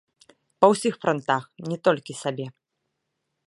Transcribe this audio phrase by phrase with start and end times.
[0.63, 1.43] Па ўсіх франтах,
[1.73, 2.45] не толькі сабе.